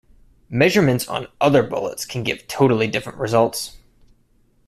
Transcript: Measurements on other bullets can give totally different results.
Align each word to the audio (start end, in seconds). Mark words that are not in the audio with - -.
Measurements 0.49 1.07
on 1.07 1.27
other 1.39 1.61
bullets 1.61 2.05
can 2.05 2.23
give 2.23 2.47
totally 2.47 2.87
different 2.87 3.19
results. 3.19 3.77